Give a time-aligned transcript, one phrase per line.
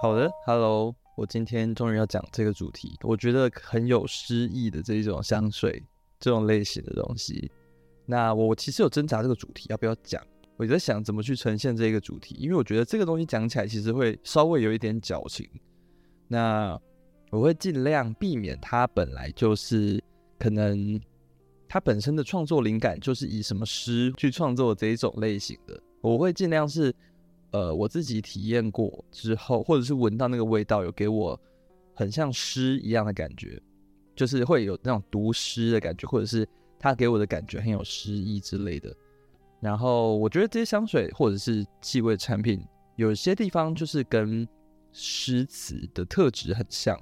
[0.00, 5.82] 好的，Hello，我今天终于要讲这个主题，我觉得很有诗意的这一种香水，
[6.20, 7.50] 这种类型的东西。
[8.06, 10.24] 那我其实有挣扎这个主题要不要讲，
[10.56, 15.44] 我在想怎么去呈现这个主题，因为我觉得这个东西讲起来其实会稍微有一点矫情。
[16.28, 16.80] 那
[17.32, 20.00] 我会尽量避免它本来就是
[20.38, 21.00] 可能
[21.68, 26.94] 它本身的创作灵感就是以什么诗去创作这一种类型的，我会尽量是。
[27.50, 31.38] 呃，我自己体验过之后，或者是闻到那个味道，有给我
[31.94, 33.60] 很像诗一样的感觉，
[34.14, 36.46] 就是会有那种读诗的感觉，或者是
[36.78, 38.94] 它给我的感觉很有诗意之类的。
[39.60, 42.64] 然后我觉得这些香水或者是气味产品，
[42.96, 44.46] 有些地方就是跟
[44.92, 46.96] 诗词的特质很像，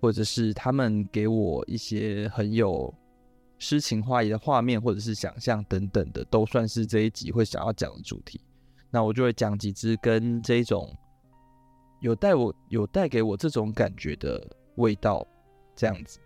[0.00, 2.94] 或者是他们给我一些很有
[3.58, 8.40] 诗情画意的画面，或者是想象等等的，都算是这一集会想要讲的主题。
[8.90, 10.90] 那我就会讲几支跟这种
[12.00, 14.42] 有带我有带给我这种感觉的
[14.76, 15.26] 味道，
[15.76, 16.18] 这样子。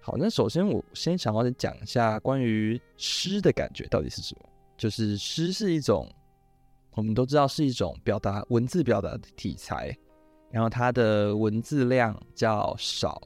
[0.00, 4.48] 好，那首先我先想要讲一下关于诗的感觉到底是什么。
[4.76, 6.12] 就是诗是一种
[6.96, 9.96] 我们都知道是一种表达文字表达的题材，
[10.50, 13.22] 然后它的文字量较少，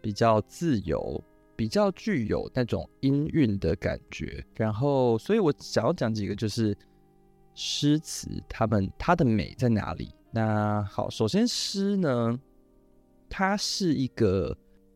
[0.00, 1.22] 比较自由，
[1.54, 4.42] 比较具有那种音韵的感觉。
[4.54, 6.74] 然后，所以我想要讲几个就是。
[7.56, 10.14] 诗词，他们它的美在哪里？
[10.30, 12.38] 那好，首先诗呢，
[13.30, 14.54] 它是一个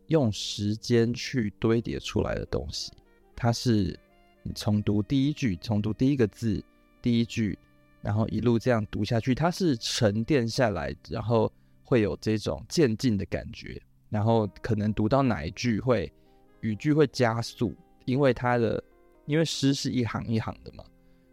[0.09, 2.93] 用时间去堆叠出来的东西。
[3.35, 3.99] 它是
[4.43, 6.63] 你从读第一句，从读第一个字，
[7.01, 7.59] 第一句，
[8.03, 11.51] 然后一路这样读下去，它是沉淀下来，然后
[11.83, 13.81] 会有这种渐进的感觉。
[14.11, 16.13] 然后可能读到哪一句会
[16.61, 18.83] 语句会加速，因为它的
[19.25, 20.85] 因为诗是一行一行的嘛。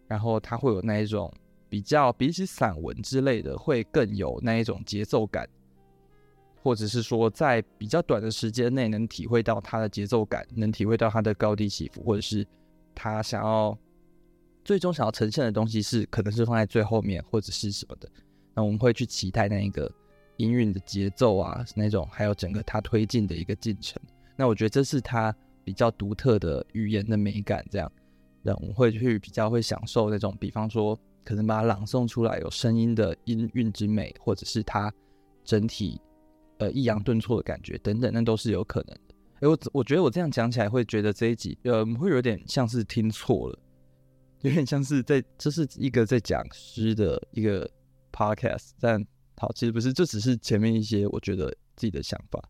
[0.07, 1.31] 然后它会有那一种
[1.69, 5.47] 比较比起散文之类的，会更有那一种节奏感，
[6.63, 12.47] 或者是说在比较短的时间内能体会到它的节奏感，能体会到它的高低起伏，或者是
[12.95, 13.77] 他想要
[14.63, 18.09] 最终想要呈现的东西是可能是放在最后面或者是什么的。
[18.53, 19.91] 那我们会去期待那一个
[20.37, 24.01] 音韵的节奏啊，那种还有整个它推进的一个进程。
[24.35, 27.91] 那我觉得这是它比较独特的语言的美感，这样。
[28.55, 34.93] 我会去比较会享受那种，比方说可能把它朗诵出来有声音的音韵之美，或者是它
[35.43, 35.99] 整体
[36.59, 39.15] 呃抑扬顿挫的感觉等等，那都是有可能的。
[39.41, 43.59] 哎，我我觉得我这样讲起来会觉得这一集呃会有点像是听错了，
[44.41, 47.69] 有点像是在这是一个在讲诗的一个
[48.11, 49.05] podcast，但
[49.37, 52.41] 好其实不是，这只是前面一些我觉得自己的想法。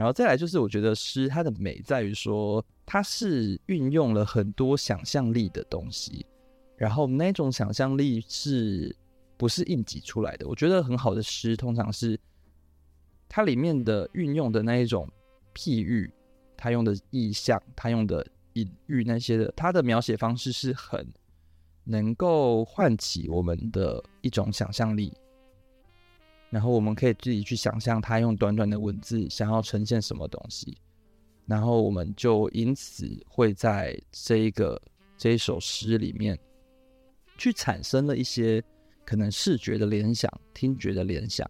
[0.00, 6.24] 然后再来就是，我觉得诗它的美在于说，它是运用了很多想象力的东西，
[6.74, 8.96] 然后那种想象力是
[9.36, 10.48] 不是硬挤出来的？
[10.48, 12.18] 我觉得很好的诗通常是
[13.28, 15.06] 它里面的运用的那一种
[15.54, 16.10] 譬喻，
[16.56, 21.06] 它用的意象，它用的隐喻那些的，它的描写方式是很
[21.84, 25.12] 能够唤起我们的一种想象力。
[26.50, 30.76] 然后我们可以自己去想象他用短短的文字想要呈现什么东西，
[31.46, 34.80] 然后我们就因此会在这一个
[35.16, 36.36] 这一首诗里面
[37.38, 38.60] 去产生了一些
[39.04, 41.48] 可能视觉的联想、听觉的联想、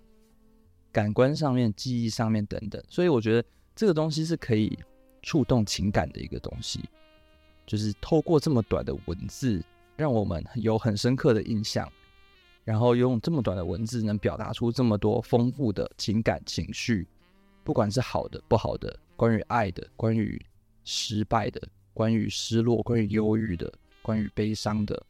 [0.92, 2.82] 感官上面、记忆上面等等。
[2.86, 4.78] 所以我觉得这个东西是可以
[5.22, 6.80] 触动情感的一个东西，
[7.66, 9.64] 就是透过这么短的文字，
[9.96, 11.90] 让我们有很深刻的印象。
[12.64, 17.06] 然后用这么短的文字，能表达出这么多丰富的情感情绪，
[17.64, 20.40] 不管是好的、不好的，关于爱的、关于
[20.84, 21.60] 失败的、
[21.94, 23.72] 关于失落、关于忧郁的、
[24.02, 25.02] 关于悲伤的，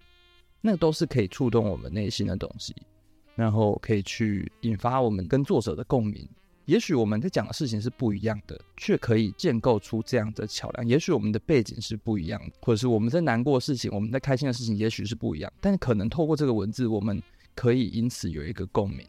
[0.60, 2.75] 那都是可以触动我们内心的东西，
[3.34, 6.27] 然后可以去引发我们跟作者的共鸣。
[6.66, 10.87] 也许我们在讲的事情是不一样的，却可以建构出这样的桥梁。
[10.87, 17.21] 也许我们的背景是不一样的，或者是我们在难过的事情、我们在开心的事情，也许是不一样，但可能透过这个文字，我们。
[17.60, 19.07] 可以因此有一个共鸣，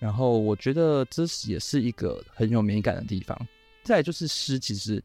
[0.00, 3.46] 然后我觉得这也是一个很有美感的地方。
[3.84, 5.00] 再就是诗，其实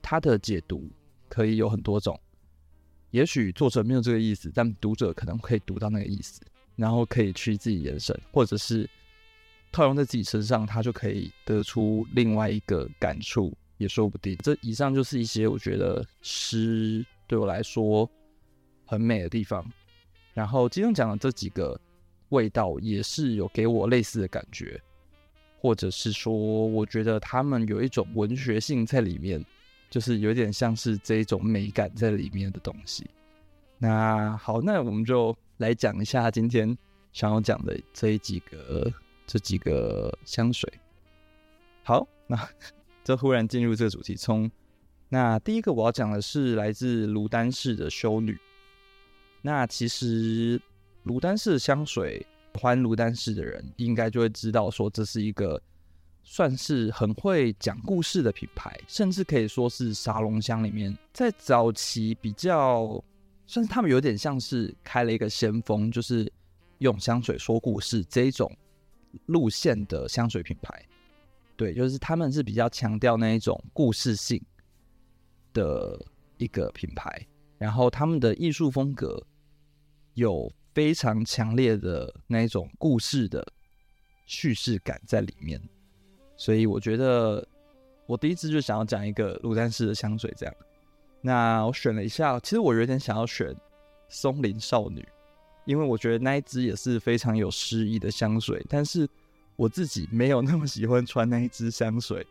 [0.00, 0.88] 它的解读
[1.28, 2.16] 可以有很多种。
[3.10, 6.40] 也许作者没有这个意思，但读者可能可以读到那个意思，
[6.76, 8.88] 然后可以去自己延伸，或者是
[9.72, 14.36] 套用在自己身上，他就可以得出另外一个感触，也说不定。
[14.44, 18.08] 这以上就是一些我觉得诗对我来说
[18.86, 19.68] 很美的地方。
[20.32, 21.76] 然后今天讲的这几个
[22.30, 24.80] 味道也是有给我类似的感觉，
[25.60, 29.44] 或者是说，我觉得他们有一种文学性在里面，
[29.90, 33.06] 就是有点像是这一种美感在里面的东西。
[33.78, 36.76] 那好，那我们就来讲一下今天
[37.12, 38.92] 想要讲的这几个
[39.26, 40.72] 这几个香水。
[41.82, 42.48] 好，那
[43.04, 44.14] 就忽然进入这个主题。
[44.14, 44.50] 从
[45.08, 48.38] 那第一个我要讲的是来自卢丹氏的修女。
[49.40, 50.60] 那其实
[51.08, 55.60] 卢丹氏香水，欢卢丹氏的人应该就会知道，说这是一个
[56.22, 63.02] 算是很会讲故事的品牌，甚至可以说是沙龙香里面在早期比较
[63.46, 66.30] 算是他们有点像是开了一个先锋，就是
[66.76, 68.54] 用香水说故事这一种
[69.24, 70.84] 路线的香水品牌。
[71.56, 74.38] 对，就是他们是比较强调那一种故事性
[75.54, 75.98] 的
[76.36, 77.26] 一个品牌，
[77.56, 79.26] 然后他们的艺术风格
[80.12, 80.52] 有。
[80.78, 83.44] 非常强烈的那一种故事的
[84.26, 85.60] 叙事感在里面，
[86.36, 87.44] 所以我觉得
[88.06, 90.54] 我第一次就想要讲一个卢丹氏的香水，这样。
[91.20, 93.52] 那我选了一下，其实我有点想要选
[94.08, 95.04] 松林少女，
[95.64, 99.08] 因为我觉得那一支也是非常有诗意的香水，但是
[99.56, 102.24] 我自己没有那么喜欢穿那一支香水，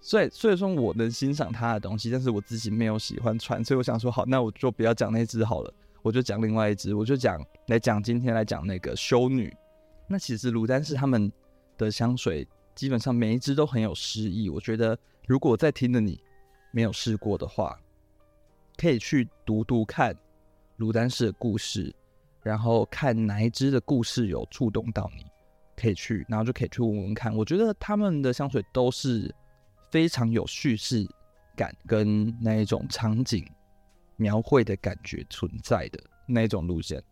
[0.00, 5.72] 所以所以说我能欣赏它的东西，但是我自己没有喜欢穿，所以我想说好，那我就不要讲那支好了。
[6.04, 9.50] 我就讲另外一支，我就讲来讲今天来讲那个修女。
[10.06, 11.32] 那其实卢丹氏他们
[11.78, 14.50] 的香水基本上每一支都很有诗意。
[14.50, 14.96] 我觉得
[15.26, 16.20] 如果在听的你
[16.72, 17.80] 没有试过的话，
[18.76, 20.14] 可以去读读看
[20.76, 21.90] 卢丹氏的故事，
[22.42, 25.24] 然后看哪一支的故事有触动到你，
[25.74, 27.34] 可以去，然后就可以去闻闻看。
[27.34, 29.34] 我觉得他们的香水都是
[29.90, 31.08] 非常有叙事
[31.56, 33.42] 感跟那一种场景。
[34.16, 37.02] 描绘的感觉存在的那种路线，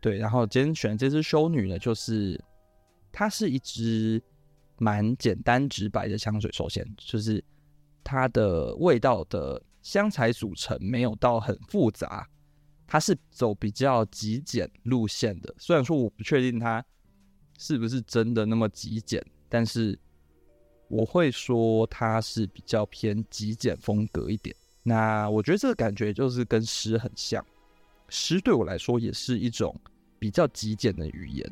[0.00, 0.18] 对。
[0.18, 2.42] 然后今天选这支修女呢，就是
[3.10, 4.22] 它是一支
[4.78, 6.50] 蛮简单直白的香水。
[6.52, 7.42] 首先就是
[8.04, 12.28] 它的味道的香材组成没有到很复杂，
[12.86, 15.54] 它是走比较极简路线的。
[15.58, 16.84] 虽然说我不确定它
[17.58, 19.98] 是不是真的那么极简，但是
[20.88, 24.54] 我会说它是比较偏极简风格一点。
[24.82, 27.44] 那我觉得这个感觉就是跟诗很像，
[28.08, 29.74] 诗对我来说也是一种
[30.18, 31.48] 比较极简的语言，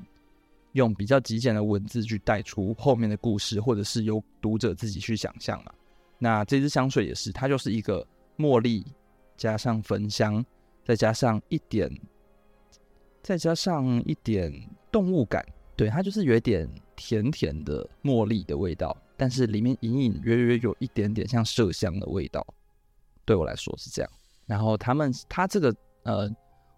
[0.73, 5.73] 用比较极简的文字去带出后面的故事，或者是由读者自己去想象嘛。
[6.19, 8.07] 那这支香水也是，它就是一个
[8.37, 8.85] 茉莉
[9.37, 10.45] 加上焚香，
[10.85, 11.89] 再加上一点，
[13.23, 14.53] 再加上一点
[14.91, 15.47] 动物感，
[15.77, 22.45] 对，它就是有一点甜甜的茉莉的味道，但是里面隐隐约约有一点点像麝香的味道。
[23.25, 24.11] 对我来说是这样，
[24.47, 25.73] 然后他们他这个
[26.03, 26.29] 呃，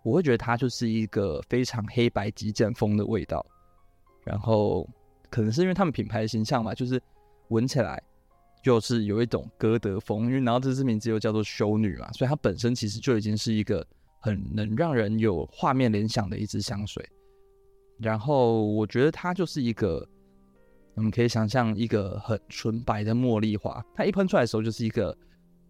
[0.02, 3.44] 我会觉得它就是一个非常黑白极简风的味道，
[4.24, 4.86] 然后
[5.30, 7.00] 可能是因为他们品牌的形象嘛，就是
[7.48, 8.02] 闻起来
[8.62, 13.86] 就是有一种歌德风，因为然后这支名字又叫做修女嘛，所以它本身其实就已经是一个
[14.20, 17.08] 很能让人有画面联想的一支香水。
[17.98, 20.06] 然后我觉得它就是一个，
[20.94, 25.16] 我们可以想象一个很纯白的茉莉花，它一喷出来的时候就是一个。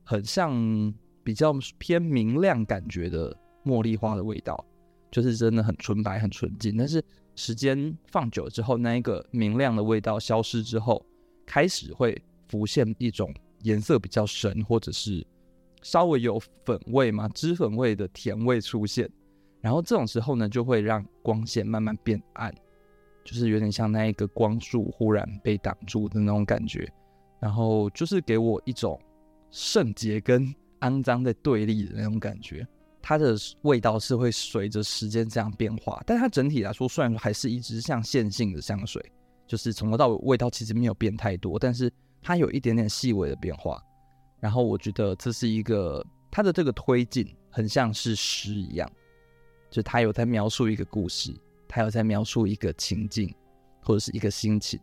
[0.04, 0.92] 很像
[1.24, 4.64] 比较偏明亮感觉的茉莉花的味道，
[5.10, 6.76] 就是真的很纯白、很纯净。
[6.76, 7.02] 但是
[7.36, 11.04] 时间放久了之后，那一个明亮的味道消失之后，
[11.46, 13.32] 开始会浮现一种
[13.62, 15.24] 颜色比较深，或者是
[15.82, 19.08] 稍微有粉味嘛，脂粉味的甜味出现。
[19.60, 22.52] 然后这种时候呢，就会让光线慢慢变暗，
[23.24, 26.92] 就是有点像那一个光束忽然被挡住的那种感觉。
[27.38, 29.00] 然后就是给我一种。
[29.52, 32.66] 圣洁跟肮脏在对立的那种感觉，
[33.00, 39.00] 它的味道是会随着时间这样变化，但它整体来说，虽然说还是一支像线性的香水，
[39.46, 41.92] 就是从头到尾味道其实没有变太多，但是
[42.22, 43.80] 它有一点点细微的变化。
[44.40, 48.90] 然后我觉得这是一个它的这个推进，很像是诗一样，
[49.70, 51.32] 就它有在描述一个故事，
[51.68, 53.32] 它有在描述一个情境
[53.82, 54.80] 或者是一个心情。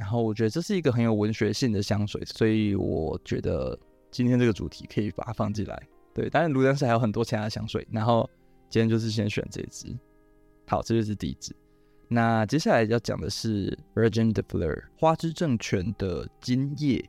[0.00, 3.78] 然后我觉得这是一个很有文学性的香水，所以我觉得
[4.10, 5.78] 今天这个主题可以把它放进来。
[6.14, 8.28] 对，当然卢丹氏还有很多其他的香水，然后
[8.70, 9.94] 今天就是先选这支。
[10.66, 11.54] 好，这就是第一支。
[12.08, 17.04] 那接下来要讲的是 Virgin de Fleur 花之正泉的金叶，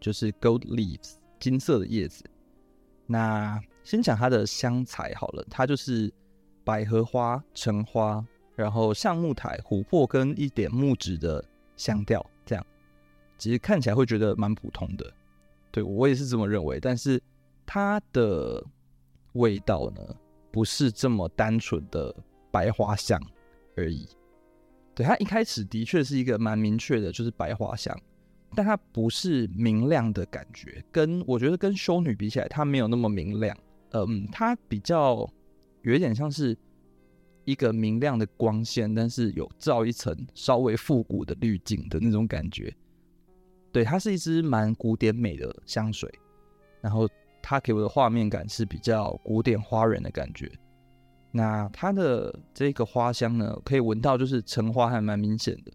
[0.00, 2.24] 就是 Gold Leaves 金色的叶子。
[3.06, 6.10] 那先讲它的香材好了，它就是
[6.64, 8.24] 百合花、橙花，
[8.56, 11.44] 然后橡木苔、琥珀跟一点木质的。
[11.78, 12.66] 香调这样，
[13.38, 15.10] 其实看起来会觉得蛮普通的，
[15.70, 16.78] 对，我也是这么认为。
[16.78, 17.18] 但是
[17.64, 18.62] 它的
[19.32, 20.02] 味道呢，
[20.50, 22.14] 不是这么单纯的
[22.50, 23.18] 白花香
[23.76, 24.06] 而已。
[24.94, 27.96] 对，它一开始的确是一个蛮明确的，就是白花香，
[28.56, 30.84] 但它不是明亮的感觉。
[30.90, 33.56] 跟我觉得跟修女比起来，它没有那么明亮。
[33.92, 35.26] 嗯，它比较
[35.82, 36.54] 有一点像是
[37.48, 42.70] 一个明亮的光线，但是有照一层稍微复古的滤镜的那种感觉。
[43.72, 46.12] 对，它是一支蛮古典美的香水，
[46.82, 47.08] 然后
[47.40, 50.52] 它给我的画面感是比较古典花园的感觉。
[51.32, 55.72] 那它的这个花香呢，可以闻到就是橙花还蛮明显的，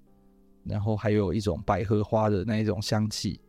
[0.65, 3.41] 然后还有一种百合花的那一种香气。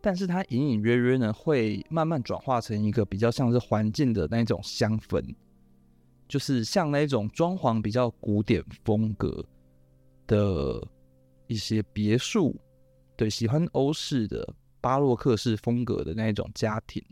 [0.00, 5.22] 但是它隐隐约约呢，会慢慢转化成一个比较像是环境的那种香氛，
[6.28, 9.44] 就是像那种装潢比较古典风格
[10.26, 10.86] 的
[11.46, 12.54] 一些别墅。
[13.16, 14.48] 对，喜欢欧式的
[14.80, 17.02] 巴洛克式风格的那一种家庭，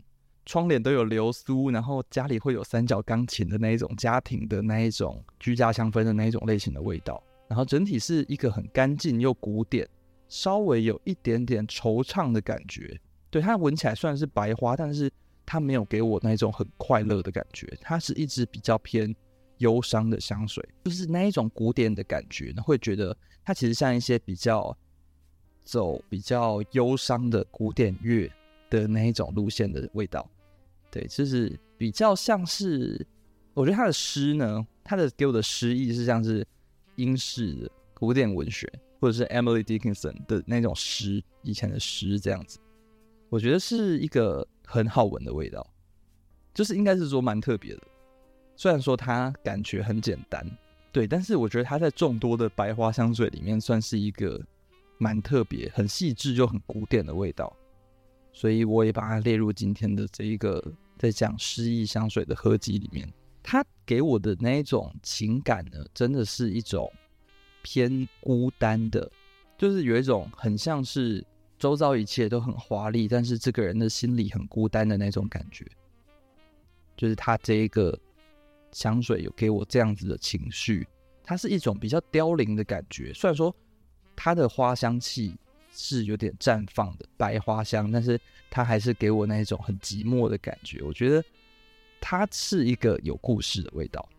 [0.45, 9.85] 窗帘都有流苏，然后家里会有三角钢琴的那一种家庭的那一种居家香氛的那一种类型的味道，然后整体是一个很干净又古典，
[10.29, 12.97] 稍微有一点点惆怅的感觉。
[13.29, 15.11] 对，它闻起来虽然是白花，但是
[15.47, 19.15] 它没有给我那种很快乐的感觉，它是一支比较偏
[19.57, 24.77] 忧伤的香水，就是那一种古典的感觉呢，会觉得它其实像一些比较。
[25.69, 28.31] 走比较忧伤的古典乐
[28.69, 30.25] 的那一种路线的味道，
[30.89, 33.05] 对，就是比较像是，
[33.53, 36.47] 我觉得他的诗呢，他的给我的诗意是像是
[36.95, 38.65] 英式的古典文学，
[39.01, 42.59] 或者是 Emily Dickinson 的那种诗，以前的诗这样子，
[43.27, 45.65] 我觉得是一个很好闻的味道，
[46.53, 47.81] 就是应该是说蛮特别的，
[48.55, 50.45] 虽然说它感觉很简单，
[50.91, 54.39] 对，但是我觉得它在众多的白花香水里面算是一个。
[54.99, 57.55] 蛮特别，很细致又很古典的味道，
[58.33, 60.59] 所以我也把它列入今天的这一个
[60.97, 63.07] 在讲诗意香水的合集里面。
[63.43, 66.91] 它给我的那一种情感呢，真的是一种
[67.61, 69.07] 偏孤单的，
[69.55, 71.23] 就是有一种很像是
[71.57, 75.65] 周遭一切都很华丽，但是这个人的心里很孤单的那种感觉。
[76.95, 77.97] 就是他这一个
[78.71, 80.87] 香水有给我这样子的情绪，
[81.23, 83.55] 它是一种比较凋零的感觉，虽然说。
[84.19, 85.35] 它的花香气
[85.71, 90.81] 是有点绽放的白花香，但是它还是给我那一种很寂寞的感觉。
[90.81, 91.23] 我觉得
[92.01, 94.09] 它是一个有故事的味道。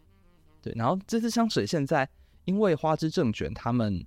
[0.63, 2.09] 对，然后这支香水现在
[2.45, 4.07] 因为花之正卷他们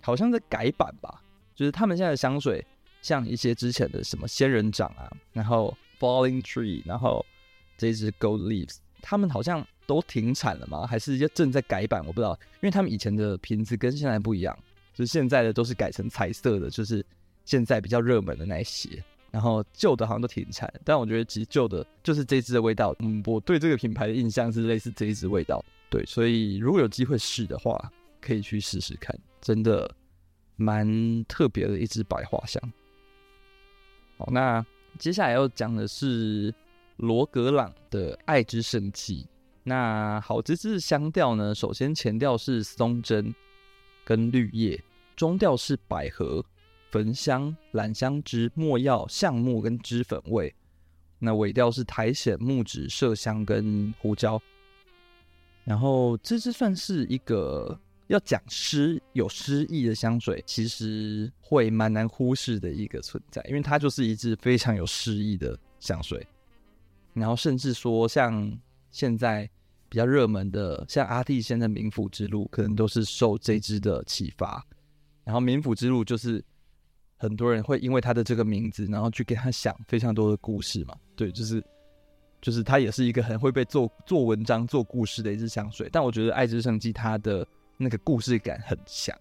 [0.00, 1.22] 好像在改版吧，
[1.54, 2.64] 就是他们现在的香水
[3.02, 7.24] 像一些之前的什么仙人掌啊，然后 Falling Tree，然后
[7.76, 10.86] 这支 Gold Leaves，他们好像都停产了吗？
[10.86, 12.04] 还是就正在改版？
[12.06, 14.56] 我不知道，因为他们以前的瓶子跟现在不一样。
[14.96, 17.04] 就是现在的都是改成彩色的，就是
[17.44, 20.72] 现在比较热门的那些，然后旧的好像都停产。
[20.84, 25.60] 但我觉得其实旧的就是这支的味道，嗯，我对这个品牌的印象是类似这一支味道。
[25.90, 29.92] 对，所以如果有机会试的话，可以去试试看，真的
[30.56, 32.62] 蛮特别的一支白花香。
[34.16, 34.64] 好，那
[34.98, 36.54] 接下来要讲的是
[36.96, 39.26] 罗格朗的爱之圣气。
[39.62, 43.34] 那好，这支香调呢，首先前调是松针。
[44.06, 44.78] 跟绿叶，
[45.16, 46.44] 中调是百合、
[46.90, 50.54] 焚香、兰香脂、没药、橡木跟脂粉味。
[51.18, 54.38] 那尾调是苔藓、木质、麝香跟胡椒。
[55.64, 66.26] 然后这支算是一个要讲诗、有诗意的香水，其实会蛮难忽视的一个存在，因为它就是一支非常有诗意的香水。
[67.12, 68.58] 然后甚至说，像
[68.90, 69.48] 现在。
[69.86, 74.60] 比较热门的，像阿蒂仙的冥府之路，可能都是受这支的启发。
[75.22, 76.44] 然后冥府之路就是
[77.16, 80.96] 很多人会因为他的这个名字，然后去给他想非常多的故事嘛。
[81.14, 81.62] 对，就是
[82.40, 85.88] 就是它也是一个很会被做做文章、做故事的一支香水。
[85.92, 89.16] 但我觉得爱之圣迹它的那个故事感很强，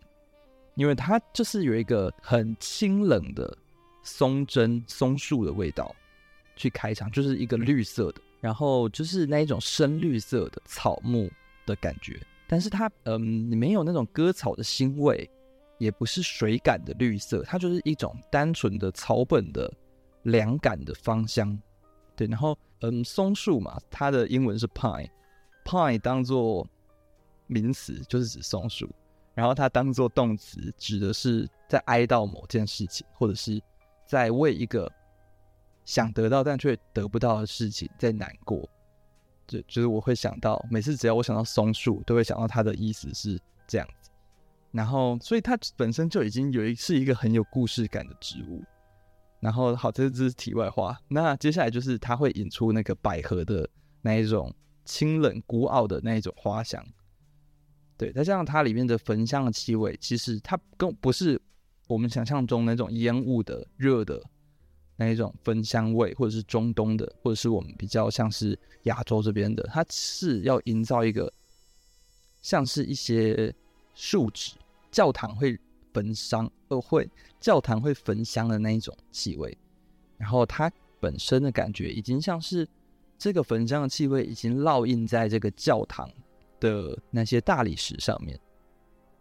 [0.76, 3.58] 因为它就是有一个很清冷的
[4.04, 5.96] 松针松树的味道
[6.56, 8.22] 去开场，就是一个绿色的。
[8.42, 11.32] 然后就是那一种深绿色的草木
[11.66, 15.30] 的感觉，但是它嗯，你没有那种割草的腥味，
[15.78, 19.72] 也不是水感的绿色，它就是一种单纯的草本的
[20.24, 21.58] 凉感的芳香。
[22.18, 26.68] 对，然后嗯，松树嘛，它的英文是 pine，pine 当做
[27.48, 28.90] 名词就是指松树，
[29.34, 33.62] 然后它当做动词指的是在哀悼某件事情，或者是
[34.06, 34.92] 在为一个。
[35.86, 38.70] 想得到但却得不到的事情，在难过，
[39.46, 44.10] 就就是我会想到，每次只要我想到松树，都会想到它的意思是这样子。
[44.72, 48.64] 然后，所以它本身就已经有一是一个很有故事感的植物。
[49.42, 50.98] 然后，好，这是题外话。
[51.10, 53.70] 那接下来就是它会引出那个百合的
[54.02, 56.82] 那一种清冷孤傲的那一种花香。
[58.04, 61.42] 对，再加上它里面的焚香的气味，其实它更不是
[61.88, 64.22] 我们想象中那种烟雾的热的。
[64.96, 71.34] 那一种焚香味，或者是中东的，或者是我们比较像是亚洲这边的，它是要营造一个
[72.44, 73.52] 像是一些
[73.96, 74.54] 树脂，
[74.92, 75.58] 教堂会
[75.92, 79.58] 焚香，呃，会教堂会焚香的那一种气味。
[80.16, 82.68] 然后它本身的感觉已经像是
[83.18, 86.08] 这个焚香的气味已经烙印在这个教堂
[86.72, 88.40] 的那些大理石上面，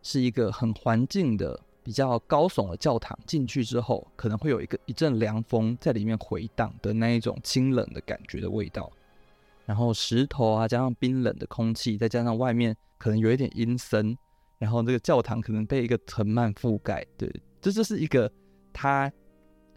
[0.02, 1.60] 是一个很环境的。
[1.84, 8.88] 比较高耸的教堂，进去之后可能会有一个一阵凉风在里面回荡的那一种清冷的感觉的味道，
[9.66, 14.16] 然后石头啊，加上冰冷的空气，再加上外面可能有一点阴森，
[14.58, 17.28] 然后这个教堂可能被一个藤蔓覆盖，对，
[17.60, 18.30] 这就是一个
[18.72, 19.12] 他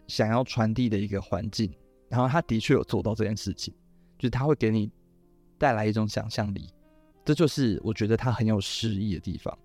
[0.06, 1.68] 想要传递的一个环境，
[2.08, 3.74] 然后他的确有做到这件事情，
[4.16, 4.88] 就是他会给你
[5.58, 6.70] 带来一种想象力，
[7.26, 9.58] 这就是我觉得他很有诗意的地方。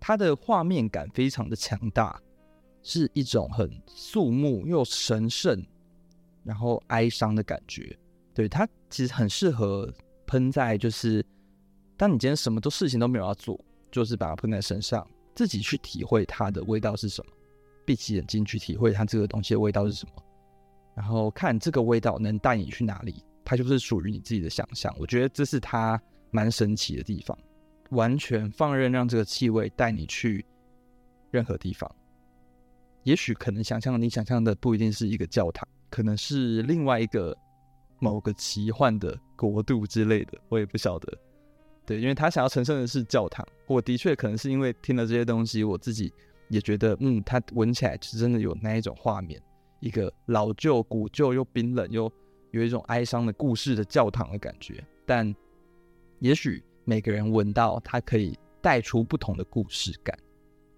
[0.00, 2.20] 它的画面感非常的强大，
[2.82, 5.64] 是一种很肃穆又神圣，
[6.42, 7.96] 然后哀伤的感觉。
[8.34, 9.92] 对，它其实很适合
[10.26, 11.24] 喷在，就是
[11.96, 13.58] 当你今天什么都事情都没有要做，
[13.90, 17.32] 就是把它喷在身上，自己去体会它的味道是什么，
[17.84, 20.22] 闭起眼睛去体会它这个东西的味道是什么，
[20.96, 24.94] 然后看这个味道能带你去哪里，它就是属于你自己的想象。
[24.98, 27.36] 我觉得这是它蛮神奇的地方。
[27.90, 30.44] 完全放任，让这个气味带你去
[31.30, 31.90] 任何地方。
[33.04, 37.34] 也许可能想象你想象的不一定是一个教堂，可能是另外一个
[37.98, 41.18] 某个奇幻的国度之类的，我也不晓得。
[41.86, 46.12] 对，因为他想要呈现的是教堂，我的确可能是因为听了这些东西，我自己
[46.50, 49.40] 也觉得，嗯，它闻起来是真的有那一种画面，
[49.80, 52.12] 一个老旧、古旧又冰冷又
[52.50, 54.84] 有一种哀伤的故事的教堂的感觉。
[55.06, 55.34] 但
[56.20, 56.62] 也许。
[56.84, 60.18] 每个人闻到它可以带出不同的故事感，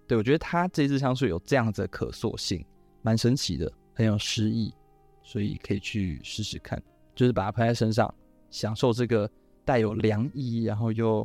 [0.09, 2.67] 对，我觉得它这支香水有这样子的可塑性，
[3.01, 4.75] 蛮神奇的，很有诗意，
[5.23, 6.83] 所以可以去试试看，
[7.15, 8.13] 就是把它喷在身上，
[8.51, 9.31] 享受这个
[9.65, 11.25] 带有凉意，然后又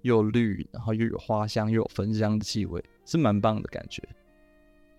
[0.00, 4.02] 又绿，然后又有花香又有焚香的气味，是蛮棒的感觉。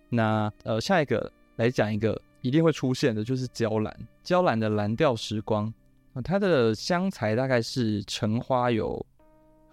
[0.08, 5.74] 那呃，下一个来讲一个一定会出现的，就是娇兰，娇兰的蓝调时光，
[6.22, 9.04] 它的香材大概是橙花油。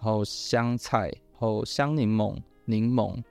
[0.04, 3.21] 然后香菜，然后香柠檬、柠檬，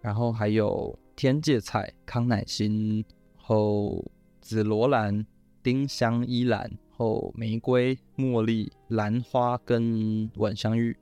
[0.00, 3.04] 然后还有天芥菜、康乃馨，
[3.36, 4.04] 然后
[4.40, 5.26] 紫罗兰、
[5.60, 10.96] 丁香、依兰，然后玫瑰、茉莉、兰花跟晚香玉。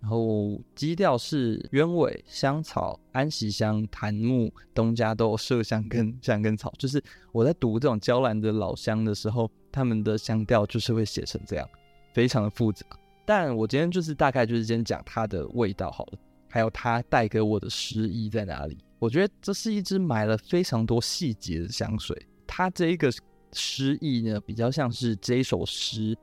[0.00, 6.72] 然后基调是鸢尾、香草、安息香、檀木、东加豆、麝香跟香根草。
[6.78, 11.68] 就是我在读这种娇兰的老香的时候，他们的香调就是会写成这样，
[12.14, 12.86] 非常的复杂。
[13.26, 18.78] 但我今天就是大概就是先讲它的味道好了，还有它带给我的诗意在哪里。
[18.98, 23.12] 我觉得这是一支买了非常多细节的香水，它这一个
[23.52, 26.16] 诗意呢，比较像是这一首诗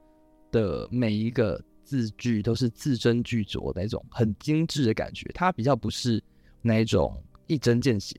[0.51, 5.30] 的每一个字句都是字斟句酌那种很精致的感觉。
[5.34, 6.21] 它比较不是
[6.62, 7.15] 那一种
[7.47, 8.15] 一针见血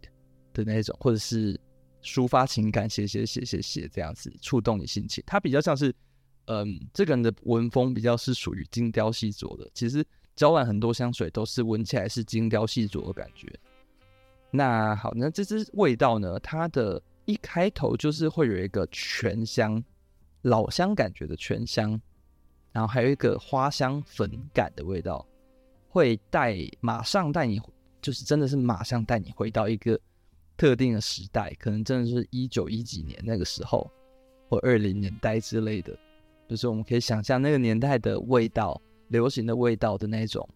[0.54, 1.60] 的那种，或者是
[2.02, 5.22] 抒发情感写写写写写这样子触动你心情。
[5.26, 5.94] 它比较像是。
[6.50, 9.70] 嗯，这个人的文风比较是属于精雕细琢的。
[9.74, 10.02] 其实
[10.34, 13.46] 娇兰很多香水都是闻起来是精雕细琢的感觉。
[14.50, 16.40] 那好，那这支味道呢？
[16.40, 19.84] 它的一开头就是会有一个醛香、
[20.40, 22.00] 老香感觉的醛香，
[22.72, 25.26] 然后还有一个花香粉感的味道，
[25.88, 27.60] 会带马上带你，
[28.00, 29.98] 就是真的是马上带你回到一个
[30.56, 33.90] 特定的时代，可能真的是一九一几年那个时候，
[34.48, 35.96] 或二零年代之类的。
[36.48, 40.48] 就是我们可以想象那个年代的味道，流行的味道的那种，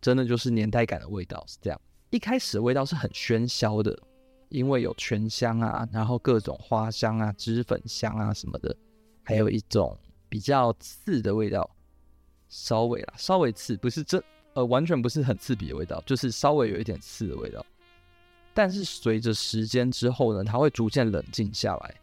[0.00, 1.80] 真的就是年代感的味道是这样。
[2.10, 3.98] 一开始味道是很喧嚣的，
[4.50, 8.76] 因为有醛香啊，然后各种花香啊、脂粉香啊什么的，
[9.24, 11.68] 还有一种比较刺的味道，
[12.48, 14.22] 稍微啦，稍微刺，不是这
[14.54, 17.64] 呃完全不是很刺鼻的味道，就是稍微有一点刺的味道。
[18.54, 21.94] 但是随着时间之后呢，它会逐渐冷静下来。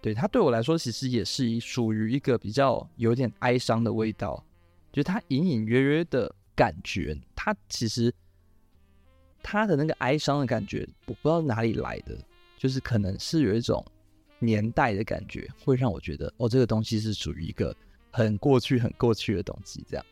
[0.00, 4.44] 对，它对我来说，其实也是属于一个比较有点哀伤的味道，
[4.92, 8.14] 就是它隐隐约约的感觉，它其实
[9.42, 12.16] 它的那个哀伤的感觉，我不知道哪里来的，
[12.56, 13.84] 就是可能是有一种
[14.38, 17.74] 年代的感觉，会让我觉得哦，这个东西是属于一个
[18.10, 20.06] 很过去、很过去的东西，这样，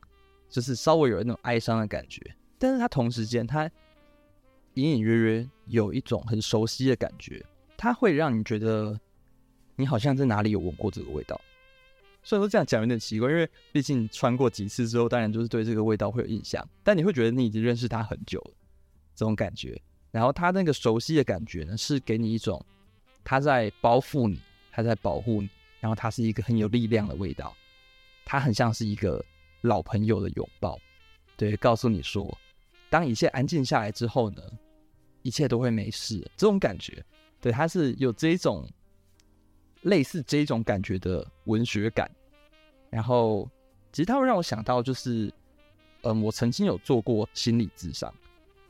[0.48, 2.20] 就是稍微有那种哀伤的感觉，
[2.58, 3.70] 但是它同时间，它
[4.74, 7.44] 隐隐约约有一种很熟悉的感觉，
[7.76, 8.98] 它会让你觉得。
[9.76, 11.40] 你好像在哪里有闻过这个味道，
[12.22, 16.64] 虽然说这样讲有点奇怪，因为毕竟穿过几次之后，当然就是对这个味道会有印象。
[16.84, 18.54] 但你会觉得你已经认识它很久了，
[19.16, 19.76] 这种感觉。
[20.12, 22.64] 然后它那个熟悉的感觉呢，是给你一种
[23.24, 24.38] 它在包覆你，
[24.70, 25.48] 它在保护你，
[25.80, 27.54] 然后它是一个很有力量的味道。
[28.24, 29.24] 它很像是一个
[29.62, 30.78] 老朋友的拥抱，
[31.36, 32.36] 对，告诉你说，
[32.88, 34.42] 当一切安静下来之后呢，
[35.22, 36.20] 一切都会没事。
[36.36, 37.04] 这种感觉，
[37.40, 38.66] 对，它是有这种
[39.82, 42.10] 类似这种感觉的文学感。
[42.90, 43.50] 然后，
[43.92, 45.32] 其实它会让我想到，就是，
[46.02, 48.12] 嗯，我曾经有做过心理咨商，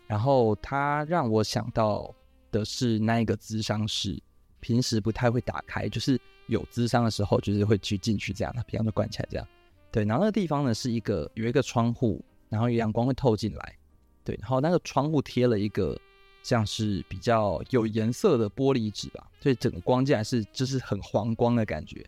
[0.07, 2.12] 然后它让我想到
[2.51, 4.21] 的是那一个咨商室，
[4.64, 9.46] 平时不太会打开，就是有咨商的时候，就是会去进去这样，它平常都关起来这样。
[9.92, 13.77] 对，然后那个地方呢是一个有一个窗户，然后阳光会透进来。
[14.24, 16.00] 对，然后那个窗户贴了一个
[16.42, 22.03] 像是比较有颜色的玻璃纸吧，所以整个光进来是就是很黄光的感觉。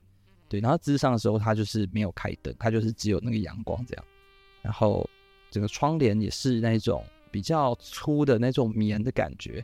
[0.49, 4.05] 对，然后咨商的时候它就是没有开灯，它就是只有那个阳光这样。
[4.63, 5.07] 然后
[5.51, 9.63] 整个窗帘也是那种比较粗的那种棉的感觉。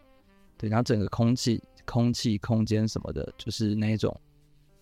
[0.59, 1.59] 对，然后整个空气。
[1.85, 4.18] 空气、空间什么的，就是那一种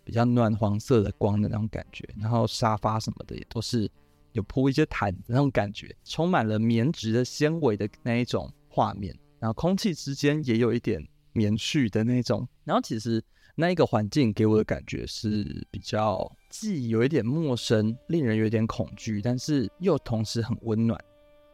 [0.05, 2.09] 比较暖黄色的光的那种感觉。
[2.19, 3.91] 然后沙发什么的也都是
[4.33, 9.15] 有铺一些毯子那种感觉，充满了棉质的纤维的那一种画面。
[9.39, 12.47] 然后空气之间也有一点棉絮的那种。
[12.65, 13.23] 然后其实
[13.55, 20.99] 那一个环境给我的感觉是比较既有一点陌生，令人有点恐惧，但是又同时很温暖。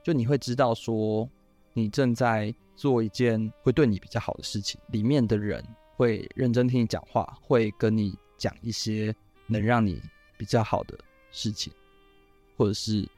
[0.02, 1.28] 就你会知道说
[1.76, 2.52] 你正在。
[2.78, 5.64] 做一件会对你比较好的事情，里面的人
[5.96, 9.98] 会认真听你讲话，会跟你讲一些能让你
[10.36, 10.94] 比较好的
[11.30, 11.72] 事情，
[12.54, 13.08] 或者是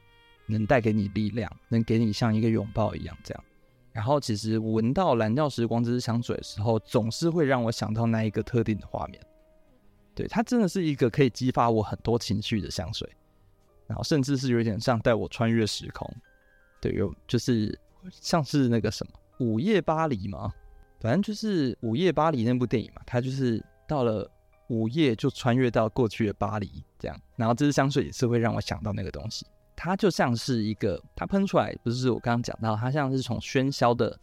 [0.45, 3.43] 能带给你力量，能给你像一个拥抱一样这样。
[3.91, 9.21] 然后，其实闻到蓝调时光这支香水的时候，总是会让我想到那一个特定的画面。
[10.15, 13.09] 对，它真的是一个可以激发我很多情绪的香水，
[13.87, 16.09] 然后甚至是有点像带我穿越时空。
[16.79, 17.77] 对，有就是
[18.09, 19.13] 像是那个什么。
[19.39, 20.51] 午夜巴黎吗，
[20.99, 24.29] 反正就是午夜巴黎那部电影嘛，它就是到了
[24.67, 27.17] 午夜就穿越到过去的巴黎这样。
[27.37, 34.19] 然后这支香水也是会让我想到那个东西，它就像是一个，它喷出来不是我刚刚讲到，它像是从喧嚣的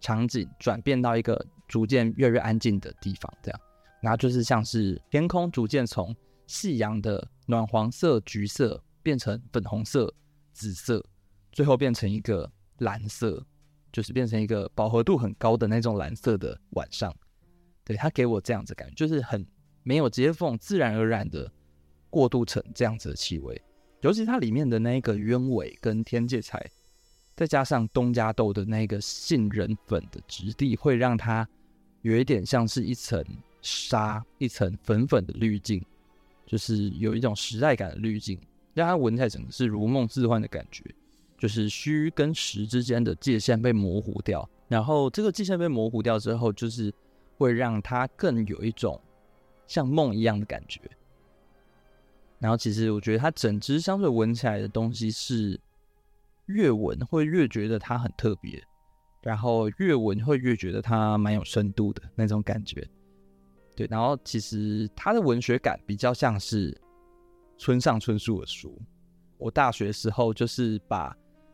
[0.00, 3.60] 场景转变到一个逐渐越来越安静的地方这样。
[4.00, 6.14] 然后就是像是天空逐渐从
[6.46, 10.12] 夕阳的暖黄色、橘色变成粉红色、
[10.52, 11.04] 紫色，
[11.50, 12.48] 最后变成一个
[12.82, 13.44] 蓝色。
[13.92, 17.14] 就是变成一个饱和度很高的那种蓝色的晚上，
[17.84, 19.46] 对，它给我这样子感觉，就是很
[19.82, 21.52] 没有接缝，自然而然的
[22.08, 23.60] 过渡成这样子的气味。
[24.00, 26.58] 尤其它里面的那个鸢尾跟天芥菜，
[27.36, 31.46] 再加上东加豆的那个杏仁粉的质地，会让它
[32.00, 33.22] 有一点像是一层
[33.60, 35.84] 纱，一层粉粉的滤镜，
[36.46, 38.40] 就是有一种时代感的滤镜，
[38.72, 40.82] 让它闻起来整个是如梦似幻的感觉。
[41.42, 46.94] 就是虚跟实之间的界限被模糊掉，然后这个界限被模糊掉之后，就是
[47.36, 49.02] 会让它更有一种
[49.66, 50.80] 像梦一样的感觉。
[52.38, 55.60] 然后其实我觉得它整支香水闻起来的东西是
[56.46, 58.62] 越闻会越觉得它很特别，
[59.20, 62.88] 然后越闻会越觉得它蛮有深度的那种感觉。
[63.74, 66.72] 对，然后其实它的文学感比较像是
[67.58, 68.80] 村上春树的书。
[69.38, 71.12] 我大学时候就是把。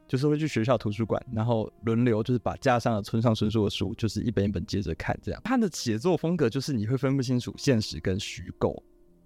[0.08, 5.14] 就是会去学校图书馆，然后轮流就是把架上的村上春树的书，就是一本一本接着看。
[5.22, 8.82] 这样，他的写作风格就是你会分不清楚现实跟虚构，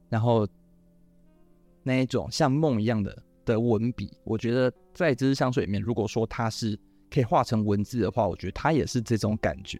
[0.09, 0.45] 然后
[1.85, 6.77] 那一种像梦一样的的文笔，我觉得在这支香水里面，如果说它是
[7.09, 9.79] 可以画成文字的话，我觉得它也是这种感觉，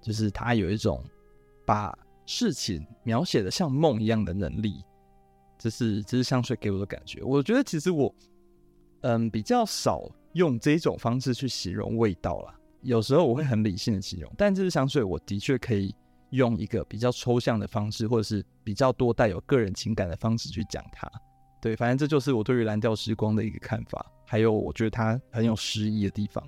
[0.00, 1.04] 就是它有一种
[1.66, 4.82] 把事情描写的像梦一样的能力。
[5.58, 7.22] 这是这支香水给我的感觉。
[7.22, 8.14] 我觉得其实我
[9.02, 10.10] 嗯比较少。
[10.34, 15.92] 用这种方式去形容味道啦，有时候我会很理性的形容，但这支香水我的确可以
[16.30, 21.10] 用一个比较抽象的方式，或者是比较多带有个人情感的方式去讲它。
[21.60, 26.42] 对，反正这就是我对于蓝调时光的一个看法，还有我觉得它很有诗意的地方。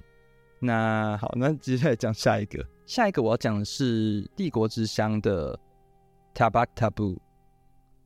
[0.60, 5.58] 那好，那接下来讲下一个，下一个我要讲的是帝国之乡的
[6.34, 7.18] Tabak Tabu，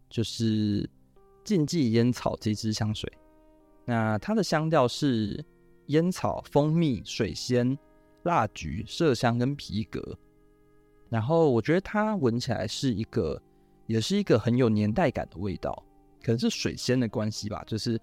[0.08, 0.88] 就是
[1.44, 3.12] 禁忌烟草这支香水。
[3.84, 5.44] 那它的香调是。
[5.87, 7.77] 烟草、蜂蜜、水仙、
[8.25, 10.16] 蜡菊、麝香跟皮革，
[11.09, 13.40] 然后我觉得它闻起来是一个，
[13.87, 15.83] 也是一个很有年代感的味道，
[16.22, 18.01] 可能是水仙的关系吧，就是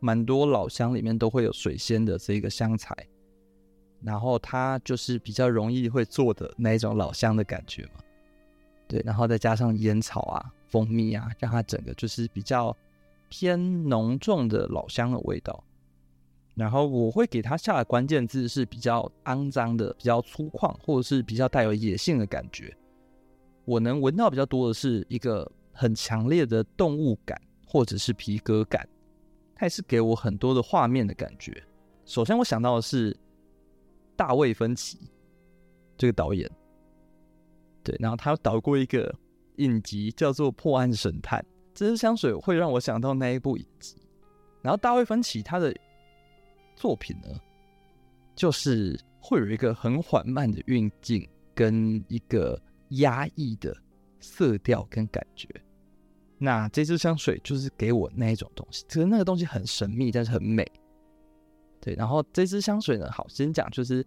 [0.00, 2.94] 蛮多老香里面都会有水仙的这个香材，
[4.02, 8.00] 然后它就是比较容易会做的那一种老香的感觉嘛，
[8.88, 12.74] 对，然后再加上烟草啊、蜂蜜啊，让它整个就是比较
[13.28, 15.62] 偏浓重的老香的味道。
[16.56, 22.74] 然后我会给他下的关键字是比较肮脏的、比较粗犷，或者是比较带有野性的感觉。
[23.66, 28.88] 我能闻到比较多的是一个很强烈的动物感，或者是皮革感。
[29.54, 31.62] 它也是给我很多的画面的感觉。
[32.04, 33.16] 首先我想到的是
[34.14, 35.10] 大卫芬奇
[35.98, 36.50] 这个导演，
[37.82, 39.14] 对，然后他导过一个
[39.56, 41.40] 影集叫做《破案神探》，
[41.74, 43.96] 这支香水会让我想到那一部影集。
[44.62, 45.74] 然后大卫芬奇他的
[46.76, 47.28] 作品呢，
[48.36, 52.60] 就是会有一个很缓慢的运镜，跟一个
[52.90, 53.76] 压抑的
[54.20, 55.48] 色调跟感觉。
[56.38, 60.70] 那这支香水就是给我那一种东西，其实那个东西很神秘，但是很美。
[61.80, 64.06] 对，然后这支香水呢，好，先讲就是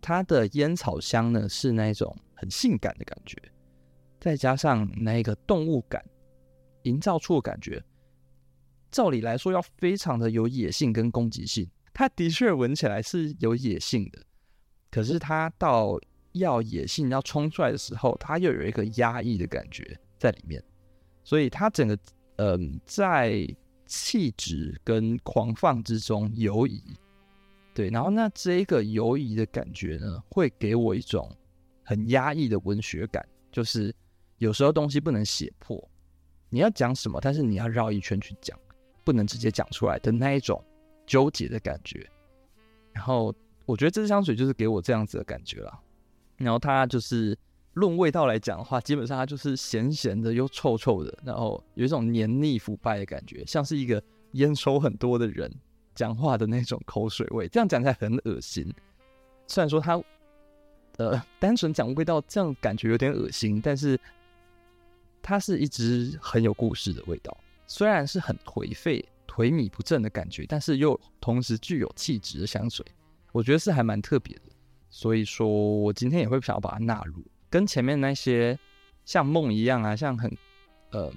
[0.00, 3.36] 它的烟草香呢是那一种很性感的感觉，
[4.18, 6.04] 再加上那个动物感，
[6.82, 7.80] 营造出的感觉，
[8.90, 11.68] 照理来说要非常的有野性跟攻击性。
[11.98, 14.22] 它的确闻起来是有野性的，
[14.88, 15.98] 可是它到
[16.30, 20.62] 要野性要冲出来的时候，它又有一个压抑的感觉在里面。
[21.24, 21.98] 所以它整个，
[22.36, 23.44] 嗯、在
[23.84, 26.80] 气质跟狂放之中游移，
[27.74, 31.28] 对，然后那这一个游移的感觉呢，会给我一种
[31.82, 33.92] 很压抑的文学感，就是
[34.36, 35.76] 有时候东西不能写破，
[36.48, 38.56] 你要讲什么，但是你要绕一圈去讲，
[39.02, 40.64] 不能直接讲出来的那一种
[41.08, 42.08] 纠结的感觉。
[42.92, 43.34] 然后
[43.66, 45.80] 我觉得这支香水就是给我这样子的感觉了，
[46.36, 47.36] 然后它就是。
[47.74, 55.48] 论味道来讲的话，基本上它就是咸咸的又臭臭的，然后有一种黏腻腐败的感觉，像是一个烟抽很多的人
[55.94, 57.46] 讲话的那种口水味。
[57.46, 58.66] 这样讲起来很恶心。
[59.46, 60.02] 虽然说它，
[60.96, 64.00] 呃，单纯讲味道这样感觉有点恶心，但是
[65.22, 67.36] 它是一支很有故事的味道。
[67.68, 72.84] 虽然是很颓废、萎靡不振的感觉，但是又同时具有气质的香水，
[73.32, 74.42] 我觉得是还蛮特别的。
[74.90, 77.24] 所以说我今天也会想要把它纳入。
[77.50, 78.58] 跟前面那些
[79.04, 80.30] 像梦一样啊，像很
[80.90, 81.12] 呃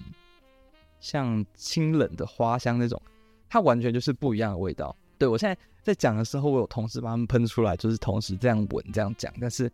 [1.00, 3.02] 像清冷的花香那种，
[3.50, 4.96] 它完全就是不一样的味道。
[5.18, 9.72] 对，我现在在讲的时候，我有同时把它们喷出来，就是同时这样闻这样讲，但是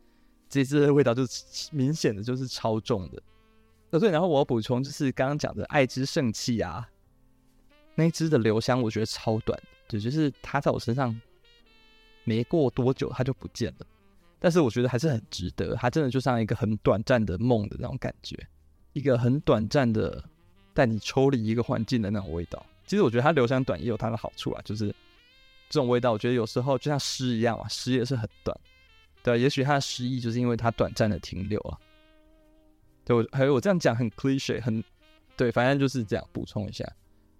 [0.47, 1.23] 这支的味道就
[1.71, 3.21] 明显的就是超重的。
[3.89, 6.87] 呃对，然后我要补充就是刚刚讲的爱之圣器啊，
[7.99, 11.19] 那一支的留香我觉得超短，对，就是它在我身上
[12.23, 13.87] 没过多久它就不见了。
[14.37, 18.37] 但是我觉得还是很值得，它真的就像一个很短暂的梦的那种感觉，
[18.93, 20.23] 一个很短暂的
[20.75, 22.63] 带你抽离一个环境的那种味道。
[22.85, 24.89] 其实我觉得它留香短也有它的好处啊，就是
[25.67, 28.55] 这种味道，我觉得有时候就像诗一样啊，诗也是很短，
[29.23, 31.79] 对，也许它的诗意就是因为它短暂的停留啊。
[33.03, 34.83] 对，我还有我这样讲很 cliche，很
[35.35, 36.85] 对，反正就是这样补充一下。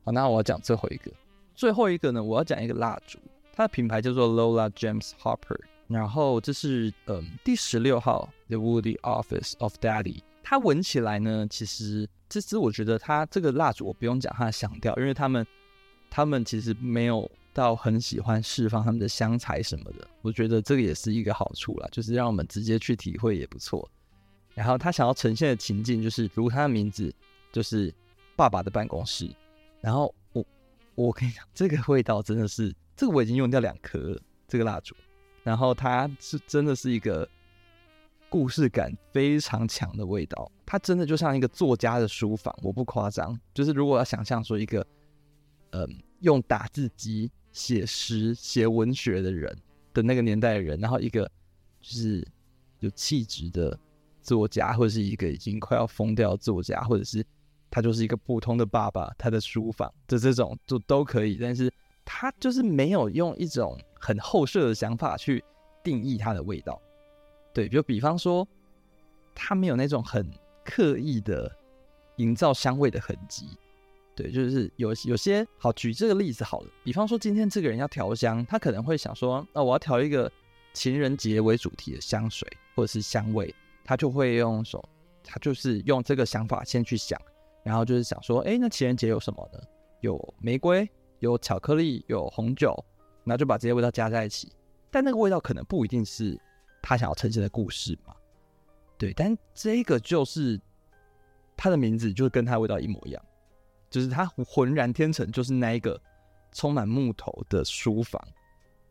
[0.08, 1.12] 好，那我要讲最后一个，
[1.54, 3.20] 最后一个呢，我要讲一个蜡烛，
[3.52, 5.60] 它的品牌叫做 Lola James Harper。
[5.86, 15.46] 然后这是嗯第十六号 The Woody Office of Daddy，它闻起来呢，其实这支我觉得它这个蜡烛我不用讲它的香调，因为他们
[16.10, 23.86] 他们其实没有到很喜欢释放他们的香材什么的，我觉得这个也是一个好处啦，就是让我们直接去体会也不错。
[24.54, 27.14] 然后他想要呈现的情境就是，如他的名字
[27.52, 27.94] 就是
[28.38, 29.30] 爸爸的办公室。
[29.82, 30.46] 然后我
[30.96, 34.96] 我跟你讲，这个味道真的是，这个我已经用掉两颗了，这个蜡烛。
[35.44, 37.28] 然后它是真的是一个
[38.30, 43.40] 故事感非常强的味道，它真的就像一个作家的书房，我不夸张。
[43.54, 44.86] 就是如果要想象说一个，
[45.70, 45.88] 嗯，
[46.20, 49.58] 用打字机写诗、写文学的人
[49.94, 51.24] 的那个年代的人，然后一个
[51.82, 52.28] 就是
[52.80, 53.80] 有气质的
[54.22, 57.26] 作家，或者是一个已经快要疯掉的作家，或者是
[57.78, 61.72] 他就是一个普通的爸爸，他的书房的这种就都可以，但是
[62.04, 63.78] 他就是没有用一种。
[64.00, 65.44] 很后设的想法去
[65.84, 66.80] 定义它的味道，
[67.52, 68.48] 对，就比方说，
[69.34, 70.32] 他没有那种很
[70.64, 71.52] 刻意的
[72.18, 73.48] 营造香味的痕迹，
[74.16, 80.32] 对，就是有有些好，举这个例子好了，比方说今天这个人要调香，他可能会想说，那、我要调一个
[80.74, 84.88] 情人节为主题的香水或者是香味，他就会用手，
[85.24, 87.20] 他就是用这个想法先去想，
[87.68, 89.60] 然后就是想说，哎，那情人节有什么呢？
[90.00, 92.74] 有玫瑰，有巧克力，有红酒。
[93.26, 94.50] 然后就把这些味道加在一起，
[94.90, 96.40] 但那个味道可能不一定是
[96.82, 98.16] 他想要呈现的故事嘛。
[98.98, 100.58] 对，但这个就是
[101.58, 103.22] 他的名字，就是跟他味道一模一样，
[103.90, 106.02] 就是他浑然天成，就是那一个
[106.54, 108.26] 充满木头的书房，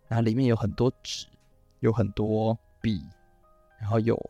[0.06, 1.26] 然后里面有很多纸，
[1.80, 3.02] 有很多笔，
[3.80, 4.22] 然后有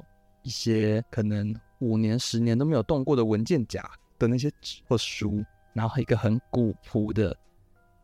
[0.43, 3.83] 一些可能五年、十年都没有动过的文件夹
[4.19, 7.37] 的那些纸或书，然后一个很古朴的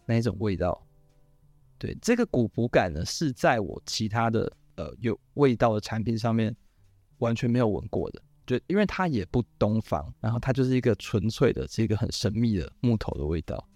[0.07, 0.81] 那一种味道。
[1.79, 6.55] 对，这个古朴感呢，是在我其他的呃有味道的产品上面
[7.19, 8.23] 完全没有闻过的。
[8.45, 13.69] 就因为它也不东方，然后它就是一个纯粹的，是一个很神秘的木头的味道，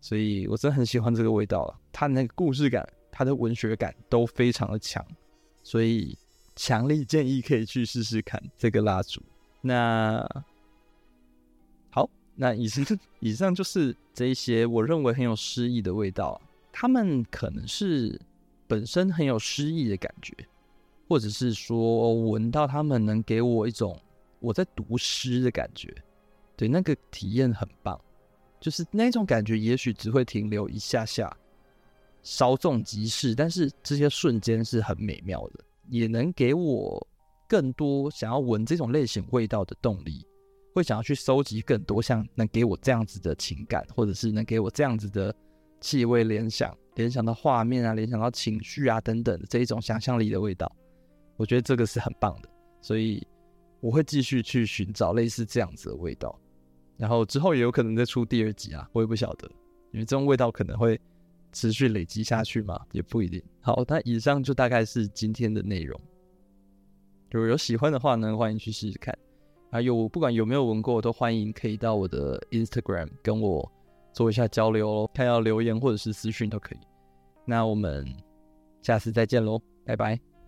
[0.00, 1.78] 所以我真的很喜欢这个味道了。
[1.92, 5.06] 它那个故事感，它的文学感都非常的强，
[5.62, 6.16] 所以
[6.56, 9.22] 强力建议可以去试试看这个蜡烛。
[9.60, 10.26] 那，
[12.36, 12.84] 那以上
[13.20, 18.20] 以上就是这一些我认为很有诗意的味道，它们可能是
[18.66, 20.32] 本身很有诗意的感觉，
[21.08, 23.98] 或者是说闻到它们能给我一种
[24.38, 25.94] 我在读诗的感觉，
[26.56, 27.98] 对，那个体验很棒。
[28.58, 31.34] 就是那种感觉，也许只会停留一下下，
[32.22, 33.34] 稍纵即逝。
[33.34, 37.06] 但是这些瞬间是很美妙的，也能给我
[37.46, 40.25] 更多想要闻这种类型味道的动力，
[40.76, 45.34] 会想要去收集更多像能给我这样子的情感，或者是能给我这样子的
[45.80, 50.70] 气味联想，联想到画面啊，联想到情绪啊等等的这一种想象力的味道。
[51.38, 52.48] 我觉得这个是很棒的，
[52.82, 53.26] 所以
[53.80, 56.38] 我会继续去寻找类似这样子的味道。
[56.98, 59.48] 然后之后也有可能再出第二集啊，我也不晓得，
[59.92, 61.00] 因为这种味道可能会
[61.52, 63.42] 持续累积下去嘛，也不一定。
[63.62, 65.98] 好，那以上就大概是今天的内容。
[67.30, 69.16] 如果有喜欢的话呢，欢迎去试试看。
[69.76, 73.70] 还有不管有没有闻过，都欢迎可以到我的 Instagram 跟我
[74.14, 76.78] 做一下交流哦，看要留言或者是私讯都可以。
[77.44, 78.02] 那我们
[78.80, 80.25] 下次再见喽，拜拜。